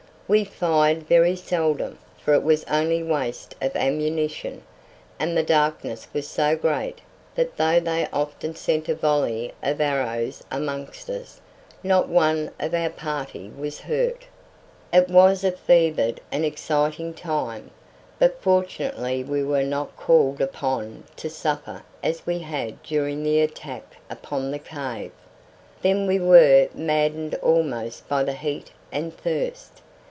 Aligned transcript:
We 0.27 0.45
fired 0.45 1.03
very 1.09 1.35
seldom, 1.35 1.97
for 2.17 2.33
it 2.33 2.41
was 2.41 2.63
only 2.63 3.03
waste 3.03 3.53
of 3.61 3.75
ammunition, 3.75 4.63
and 5.19 5.35
the 5.35 5.43
darkness 5.43 6.07
was 6.13 6.25
so 6.25 6.55
great 6.55 6.99
that 7.35 7.57
though 7.57 7.81
they 7.81 8.07
often 8.13 8.55
sent 8.55 8.87
a 8.87 8.95
volley 8.95 9.51
of 9.61 9.81
arrows 9.81 10.41
amongst 10.49 11.09
us, 11.09 11.41
not 11.83 12.07
one 12.07 12.49
of 12.61 12.73
our 12.73 12.89
party 12.91 13.49
was 13.57 13.81
hurt. 13.81 14.23
It 14.93 15.09
was 15.09 15.43
a 15.43 15.51
fevered 15.51 16.21
and 16.31 16.45
exciting 16.45 17.13
time, 17.13 17.69
but 18.17 18.41
fortunately 18.41 19.25
we 19.25 19.43
were 19.43 19.63
not 19.65 19.97
called 19.97 20.39
upon 20.39 21.03
to 21.17 21.29
suffer 21.29 21.83
as 22.01 22.25
we 22.25 22.39
had 22.39 22.81
during 22.83 23.23
the 23.23 23.41
attack 23.41 23.97
upon 24.09 24.51
the 24.51 24.59
cave. 24.59 25.11
Then 25.81 26.07
we 26.07 26.21
were 26.21 26.69
maddened 26.73 27.35
almost 27.43 28.07
by 28.07 28.23
the 28.23 28.31
heat 28.31 28.71
and 28.93 29.13
thirst. 29.13 29.81